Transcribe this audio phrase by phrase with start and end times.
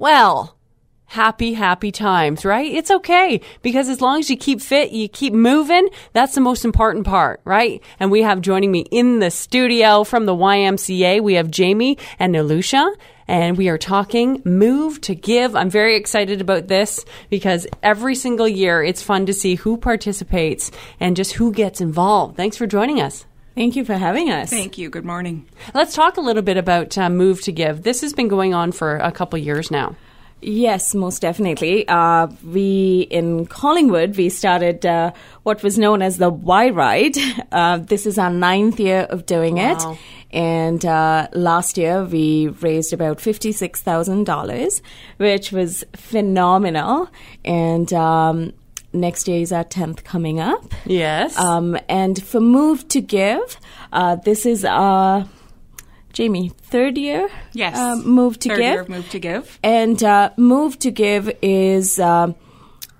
[0.00, 0.56] well,
[1.04, 2.72] happy, happy times, right?
[2.72, 6.64] It's okay because as long as you keep fit, you keep moving, that's the most
[6.64, 7.82] important part, right?
[8.00, 12.34] And we have joining me in the studio from the YMCA, we have Jamie and
[12.34, 12.94] Nilusha.
[13.28, 15.54] And we are talking Move to Give.
[15.54, 20.72] I'm very excited about this because every single year it's fun to see who participates
[20.98, 22.36] and just who gets involved.
[22.36, 23.26] Thanks for joining us.
[23.54, 24.48] Thank you for having us.
[24.50, 24.88] Thank you.
[24.90, 25.46] Good morning.
[25.74, 27.82] Let's talk a little bit about uh, Move to Give.
[27.82, 29.96] This has been going on for a couple years now.
[30.42, 31.86] Yes, most definitely.
[31.86, 37.16] Uh, we in Collingwood we started uh, what was known as the Y Ride.
[37.52, 39.92] Uh, this is our ninth year of doing Wow.
[39.92, 39.98] it,
[40.30, 44.80] and uh, last year we raised about fifty six thousand dollars,
[45.18, 47.10] which was phenomenal.
[47.44, 48.52] And um,
[48.92, 50.72] next year is our tenth coming up.
[50.86, 51.38] Yes.
[51.38, 53.56] Um, and for Move to Give,
[53.92, 55.26] uh, this is our
[56.12, 57.28] Jamie third year.
[57.52, 57.76] Yes.
[57.76, 58.64] uh, Move to Third Give.
[58.72, 59.58] year of Move to Give.
[59.62, 62.34] And uh, Move to Give is um,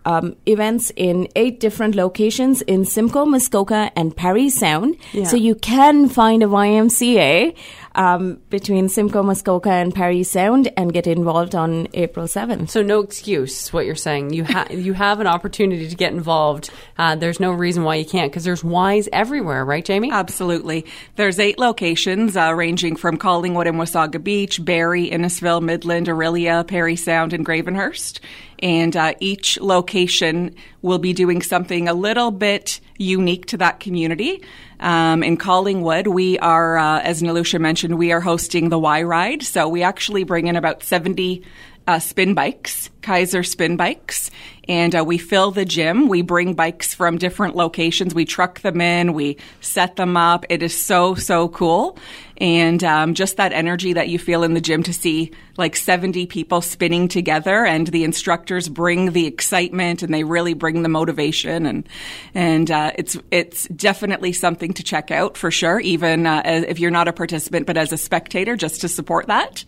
[0.05, 4.97] um, events in eight different locations in Simcoe, Muskoka, and Parry Sound.
[5.13, 5.25] Yeah.
[5.25, 7.55] So you can find a YMCA
[7.95, 12.71] um, between Simcoe, Muskoka, and Parry Sound and get involved on April 7th.
[12.71, 14.33] So no excuse, what you're saying.
[14.33, 16.71] You ha- you have an opportunity to get involved.
[16.99, 20.11] Uh, there's no reason why you can't because there's Ys everywhere, right, Jamie?
[20.11, 20.87] Absolutely.
[21.17, 26.97] There's eight locations uh, ranging from Collingwood and Wasaga Beach, Barrie, Innisfil, Midland, Orillia, Parry
[26.97, 28.21] Sound, and Gravenhurst.
[28.63, 34.43] And uh, each location will be doing something a little bit unique to that community.
[34.81, 39.43] Um, in Collingwood, we are, uh, as Nilusha mentioned, we are hosting the Y Ride.
[39.43, 41.43] So we actually bring in about 70
[41.87, 44.31] uh, spin bikes, Keiser spin bikes,
[44.69, 46.09] and uh, we fill the gym.
[46.09, 48.15] We bring bikes from different locations.
[48.15, 49.13] We truck them in.
[49.13, 50.45] We set them up.
[50.49, 51.99] It is so so cool,
[52.37, 56.27] and um, just that energy that you feel in the gym to see like 70
[56.27, 61.67] people spinning together, and the instructors bring the excitement and they really bring the motivation,
[61.67, 61.89] and
[62.35, 65.79] and uh, it's it's definitely something to check out for sure.
[65.79, 69.29] Even uh, as- if you're not a participant, but as a spectator, just to support
[69.29, 69.65] that.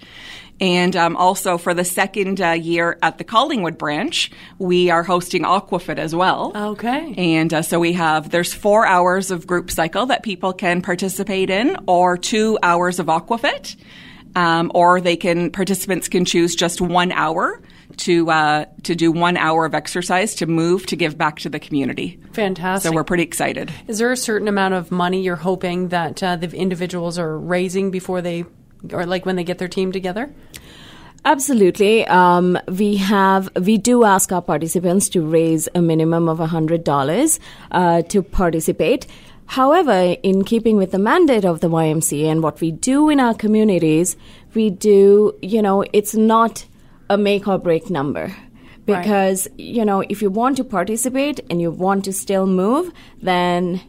[0.61, 5.43] And um, also for the second uh, year at the Collingwood branch, we are hosting
[5.43, 6.53] Aquafit as well.
[6.55, 7.15] Okay.
[7.17, 11.51] And uh, so we have there's four hours of group cycle that people can participate
[11.51, 13.75] in, or two hours of Aquafit,
[14.35, 17.61] um, or they can participants can choose just one hour
[17.99, 21.59] to uh, to do one hour of exercise to move to give back to the
[21.59, 22.19] community.
[22.33, 22.89] Fantastic.
[22.89, 23.73] So we're pretty excited.
[23.87, 27.91] Is there a certain amount of money you're hoping that uh, the individuals are raising
[27.91, 28.45] before they,
[28.93, 30.33] or like when they get their team together?
[31.25, 32.05] Absolutely.
[32.07, 37.39] Um, we have we do ask our participants to raise a minimum of hundred dollars
[37.71, 39.07] uh, to participate.
[39.57, 43.35] However, in keeping with the mandate of the YMCA and what we do in our
[43.35, 44.17] communities,
[44.55, 46.65] we do you know it's not
[47.11, 48.35] a make or break number
[48.87, 53.81] because you know if you want to participate and you want to still move, then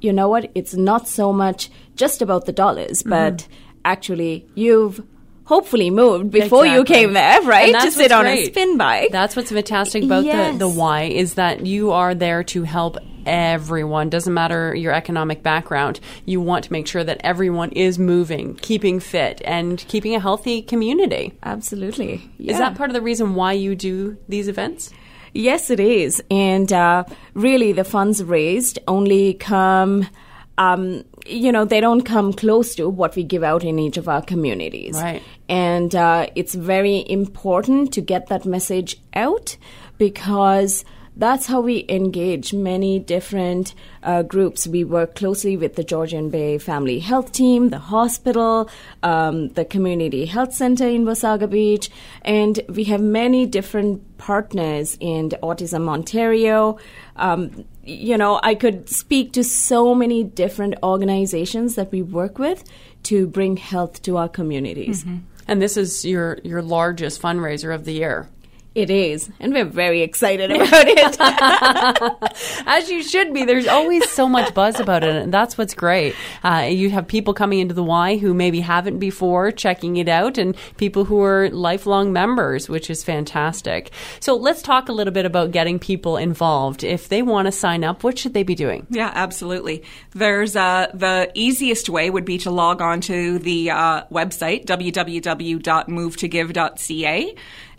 [0.00, 0.50] you know what?
[0.56, 3.10] It's not so much just about the dollars, Mm-hmm.
[3.10, 3.46] but
[3.84, 5.00] actually you've
[5.44, 7.72] hopefully moved before you came there, right?
[7.80, 9.12] To sit on a spin bike.
[9.12, 10.52] That's what's fantastic about Yes.
[10.54, 14.08] the, the Y is that you are there to help everyone.
[14.08, 16.00] Doesn't matter your economic background.
[16.24, 20.62] You want to make sure that everyone is moving, keeping fit, and keeping a healthy
[20.62, 21.34] community.
[21.42, 22.30] Absolutely.
[22.38, 24.92] Is that part of the reason why you do these events?
[25.34, 26.22] Yes, it is.
[26.30, 27.04] And uh,
[27.34, 30.08] really, the funds raised only come,
[30.56, 34.08] um, you know, they don't come close to what we give out in each of
[34.08, 34.94] our communities.
[34.94, 35.22] Right.
[35.48, 39.58] And uh, it's very important to get that message out
[39.98, 40.84] because
[41.16, 44.66] that's how we engage many different uh, groups.
[44.66, 48.68] We work closely with the Georgian Bay Family Health Team, the hospital,
[49.02, 51.90] um, the Community Health Center in Wasaga Beach,
[52.22, 56.78] and we have many different partners in Autism Ontario.
[57.16, 62.64] Um, you know, I could speak to so many different organizations that we work with
[63.04, 65.04] to bring health to our communities.
[65.48, 68.28] And this is your your largest fundraiser of the year.
[68.76, 71.16] It is, and we're very excited about it.
[72.66, 73.46] As you should be.
[73.46, 76.14] There's always so much buzz about it, and that's what's great.
[76.44, 80.36] Uh, you have people coming into the Y who maybe haven't before, checking it out,
[80.36, 83.92] and people who are lifelong members, which is fantastic.
[84.20, 86.84] So let's talk a little bit about getting people involved.
[86.84, 88.86] If they want to sign up, what should they be doing?
[88.90, 89.84] Yeah, absolutely.
[90.10, 97.34] There's uh, the easiest way would be to log on to the uh, website www.movetogive.ca.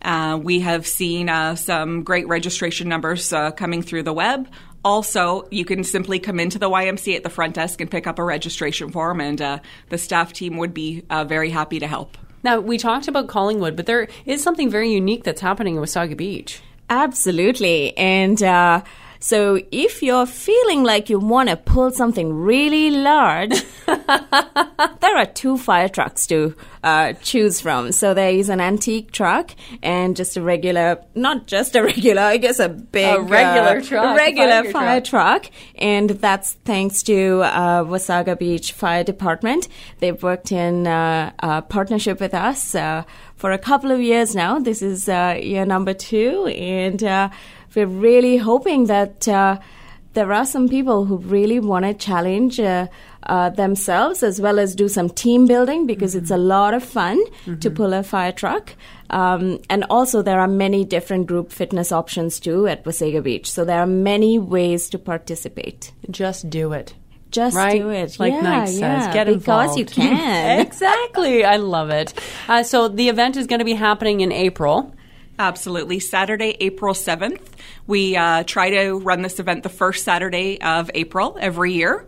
[0.08, 4.48] Uh, we have seen uh, some great registration numbers uh, coming through the web.
[4.86, 8.18] Also, you can simply come into the YMCA at the front desk and pick up
[8.18, 9.60] a registration form, and uh,
[9.90, 12.18] the staff team would be uh, very happy to help.
[12.42, 16.16] Now, we talked about Collingwood, but there is something very unique that's happening in Wasaga
[16.16, 16.62] Beach.
[16.90, 17.98] Absolutely.
[17.98, 18.84] And uh,
[19.20, 23.62] so if you're feeling like you want to pull something really large,
[25.18, 27.92] there are two fire trucks to uh, choose from.
[27.92, 29.50] So there is an antique truck
[29.82, 33.82] and just a regular, not just a regular, I guess a big A regular uh,
[33.82, 35.50] truck, regular fire fire truck.
[35.76, 39.68] And that's thanks to uh, Wasaga Beach Fire Department.
[40.00, 43.04] They've worked in uh, a partnership with us uh,
[43.38, 44.60] for a couple of years now.
[44.60, 47.30] This is uh, year number two, and uh,
[47.74, 49.58] we're really hoping that uh,
[50.14, 52.88] there are some people who really want to challenge uh,
[53.28, 57.22] uh, themselves as well as do some team building because it's a lot of fun
[57.60, 58.74] to pull a fire truck.
[59.10, 63.52] Um, and also, there are many different group fitness options too at Wasaga Beach.
[63.52, 65.92] So there are many ways to participate.
[66.10, 66.94] Just do it.
[67.32, 67.80] Just right?
[67.80, 68.18] do it.
[68.20, 69.80] Like yeah, Nike yeah, says, get because involved.
[69.80, 70.60] you can.
[70.60, 71.44] exactly.
[71.44, 72.14] I love it.
[72.48, 74.94] Uh, so the event is going to be happening in April.
[75.40, 76.00] Absolutely.
[76.00, 77.42] Saturday, April 7th.
[77.86, 82.08] We uh, try to run this event the first Saturday of April every year.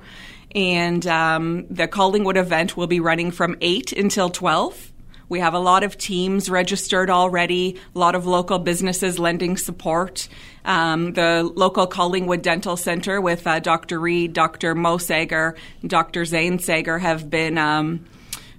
[0.55, 4.91] And um, the Collingwood event will be running from 8 until 12.
[5.29, 10.27] We have a lot of teams registered already, a lot of local businesses lending support.
[10.65, 13.99] Um, the local Collingwood Dental Center with uh, Dr.
[13.99, 14.73] Reed, Dr.
[14.73, 15.55] Mo Sager,
[15.85, 16.25] Dr.
[16.25, 17.57] Zane Sager have been.
[17.57, 18.05] Um,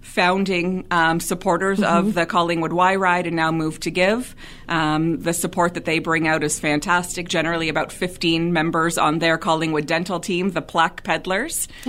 [0.00, 4.35] founding um, supporters of the Collingwood Y Ride and now Move to Give.
[4.69, 7.29] Um, the support that they bring out is fantastic.
[7.29, 11.69] Generally, about 15 members on their Collingwood dental team, the Plaque Peddlers.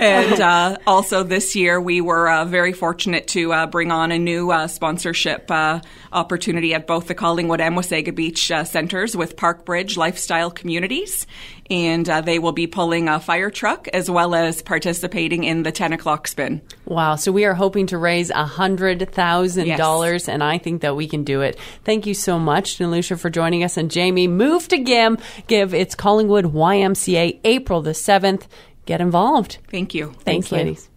[0.00, 4.18] and uh, also this year, we were uh, very fortunate to uh, bring on a
[4.18, 5.80] new uh, sponsorship uh,
[6.12, 11.26] opportunity at both the Collingwood and Wasaga Beach uh, centers with Parkbridge Lifestyle Communities.
[11.70, 15.70] And uh, they will be pulling a fire truck as well as participating in the
[15.70, 16.60] 10 o'clock spin.
[16.86, 17.16] Wow.
[17.16, 20.28] So we are hoping to raise $100,000, Yes.
[20.28, 21.58] and I think that we can do it.
[21.84, 23.76] Thank you so much, Nilusha, for joining us.
[23.76, 25.18] And Jamie, move to GIM.
[25.46, 28.42] Give it's Collingwood YMCA April the 7th.
[28.86, 29.58] Get involved.
[29.70, 30.12] Thank you.
[30.24, 30.56] Thanks, you.
[30.58, 30.90] ladies.